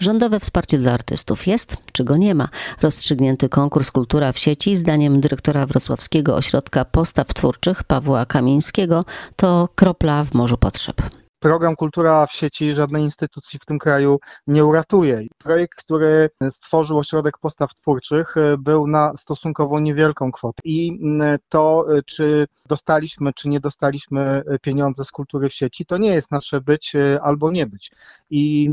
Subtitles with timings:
[0.00, 2.48] Rządowe wsparcie dla artystów jest, czy go nie ma?
[2.82, 9.04] Rozstrzygnięty konkurs Kultura w sieci, zdaniem dyrektora Wrocławskiego Ośrodka Postaw Twórczych Pawła Kamińskiego,
[9.36, 11.02] to kropla w morzu potrzeb
[11.38, 15.22] program Kultura w sieci żadnej instytucji w tym kraju nie uratuje.
[15.38, 20.60] Projekt, który stworzył Ośrodek Postaw Twórczych, był na stosunkowo niewielką kwotę.
[20.64, 21.00] I
[21.48, 26.60] to, czy dostaliśmy, czy nie dostaliśmy pieniądze z kultury w sieci, to nie jest nasze
[26.60, 27.90] być albo nie być.
[28.30, 28.70] I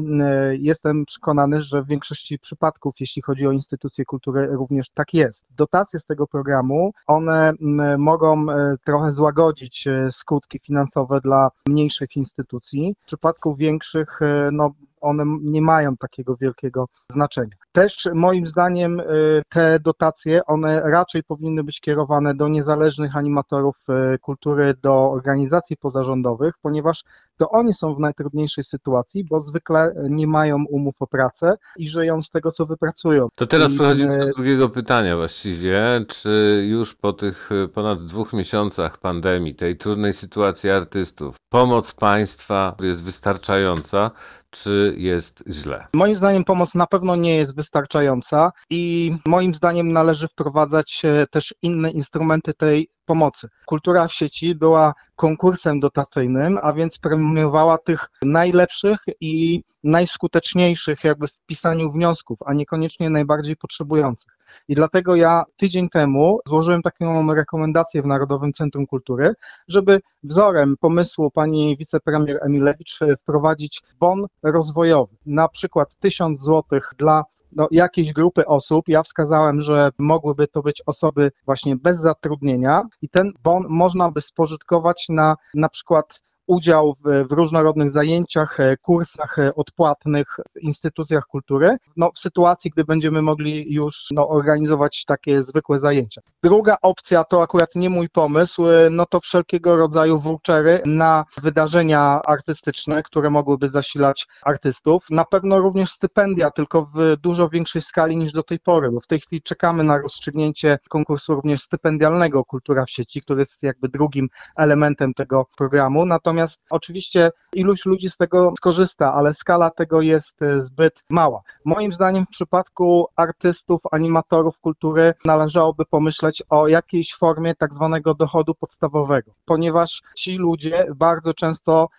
[0.59, 5.45] jestem przekonany, że w większości przypadków, jeśli chodzi o instytucje kultury, również tak jest.
[5.49, 7.53] Dotacje z tego programu, one
[7.97, 8.45] mogą
[8.85, 12.95] trochę złagodzić skutki finansowe dla mniejszych instytucji, instytucji.
[13.01, 17.55] W przypadku większych, e, no, one nie mają takiego wielkiego znaczenia.
[17.71, 19.03] Też moim zdaniem e,
[19.49, 26.53] te dotacje, one raczej powinny być kierowane do niezależnych animatorów e, kultury, do organizacji pozarządowych,
[26.61, 27.03] ponieważ
[27.37, 32.21] to oni są w najtrudniejszej sytuacji, bo zwykle nie mają umów o pracę i żyją
[32.21, 33.27] z tego, co wypracują.
[33.35, 36.05] To teraz przechodzimy do drugiego pytania właściwie.
[36.07, 43.05] Czy już po tych ponad dwóch miesiącach pandemii, tej trudnej sytuacji artystów, pomoc państwa jest
[43.05, 44.11] wystarczająca?
[44.49, 45.87] Czy jest źle?
[45.93, 51.53] Moim zdaniem pomoc na pewno nie jest wystarczająca i moim zdaniem należy wprowadzać e, też
[51.61, 53.47] inne instrumenty tej pomocy.
[53.65, 61.37] Kultura w sieci była konkursem dotacyjnym, a więc premiowała tych najlepszych i najskuteczniejszych jakby w
[61.45, 64.37] pisaniu wniosków, a niekoniecznie najbardziej potrzebujących.
[64.67, 69.33] I dlatego ja tydzień temu złożyłem taką rekomendację w Narodowym Centrum Kultury,
[69.67, 77.23] żeby wzorem pomysłu pani wicepremier Emilewicz wprowadzić bon rozwojowy, na przykład 1000 złotych dla
[77.55, 78.87] no, jakiejś grupy osób.
[78.87, 84.21] Ja wskazałem, że mogłyby to być osoby właśnie bez zatrudnienia i ten bon można by
[84.21, 91.25] spożytkować na na przykład udział w, w, różnorodnych zajęciach, e, kursach e, odpłatnych w instytucjach
[91.25, 96.21] kultury, no, w sytuacji, gdy będziemy mogli już no, organizować takie zwykłe zajęcia.
[96.43, 102.21] Druga opcja to akurat nie mój pomysł, e, no to wszelkiego rodzaju vouchery na wydarzenia
[102.25, 105.05] artystyczne, które mogłyby zasilać artystów.
[105.09, 109.07] Na pewno również stypendia, tylko w dużo większej skali niż do tej pory, bo w
[109.07, 114.27] tej chwili czekamy na rozstrzygnięcie konkursu również stypendialnego Kultura w sieci, który jest jakby drugim
[114.55, 116.05] elementem tego programu.
[116.05, 121.41] Natomiast Natomiast oczywiście iluś ludzi z tego skorzysta, ale skala tego jest e, zbyt mała.
[121.65, 128.55] Moim zdaniem w przypadku artystów, animatorów kultury należałoby pomyśleć o jakiejś formie tak zwanego dochodu
[128.55, 131.89] podstawowego, ponieważ ci ludzie bardzo często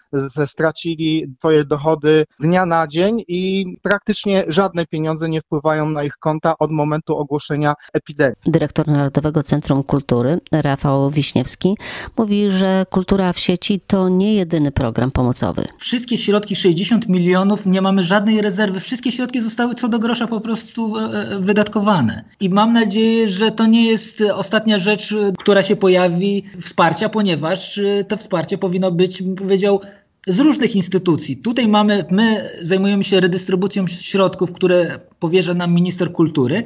[0.47, 6.55] stracili swoje dochody dnia na dzień i praktycznie żadne pieniądze nie wpływają na ich konta
[6.59, 8.37] od momentu ogłoszenia epidemii.
[8.47, 11.77] Dyrektor Narodowego Centrum Kultury Rafał Wiśniewski
[12.19, 15.65] mówi, że kultura w sieci to nie nie jedyny program pomocowy.
[15.79, 18.81] Wszystkie środki, 60 milionów, nie mamy żadnej rezerwy.
[18.81, 22.25] Wszystkie środki zostały co do grosza po prostu e, e, wydatkowane.
[22.41, 28.05] I mam nadzieję, że to nie jest ostatnia rzecz, która się pojawi wsparcia, ponieważ e,
[28.05, 29.81] to wsparcie powinno być, bym powiedział,
[30.27, 31.37] z różnych instytucji.
[31.37, 36.65] Tutaj mamy, my zajmujemy się redystrybucją środków, które powierza nam minister kultury,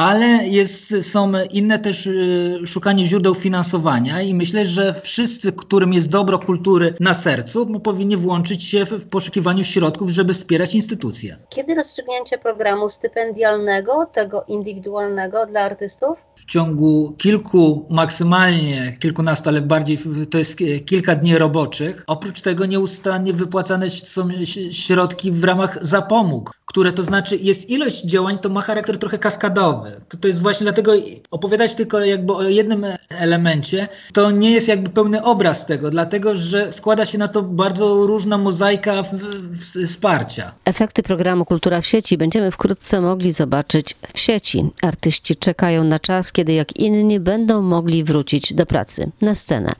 [0.00, 6.08] ale jest, są inne też y, szukanie źródeł finansowania i myślę, że wszyscy, którym jest
[6.08, 11.36] dobro kultury na sercu, powinni włączyć się w poszukiwaniu środków, żeby wspierać instytucje.
[11.48, 16.18] Kiedy rozstrzygnięcie programu stypendialnego, tego indywidualnego dla artystów?
[16.34, 19.98] W ciągu kilku, maksymalnie kilkunastu, ale bardziej
[20.30, 22.04] to jest kilka dni roboczych.
[22.06, 24.28] Oprócz tego nieustannie wypłacane są
[24.72, 30.00] środki w ramach zapomóg, które to znaczy jest ilość działań, to ma charakter trochę kaskadowy.
[30.08, 30.92] To, to jest właśnie dlatego
[31.30, 36.72] opowiadać tylko jakby o jednym elemencie, to nie jest jakby pełny obraz tego, dlatego że
[36.72, 40.54] składa się na to bardzo różna mozaika w, w, wsparcia.
[40.64, 44.70] Efekty programu Kultura w sieci będziemy wkrótce mogli zobaczyć w sieci.
[44.82, 49.72] Artyści czekają na czas, kiedy jak inni będą mogli wrócić do pracy, na scenę.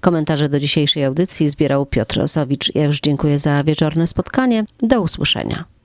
[0.00, 2.74] Komentarze do dzisiejszej audycji zbierał Piotr Osowicz.
[2.74, 4.64] Ja już dziękuję za wieczorne spotkanie.
[4.82, 5.72] Do usłyszenia.